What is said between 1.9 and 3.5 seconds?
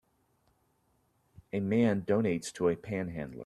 donates to a panhandler.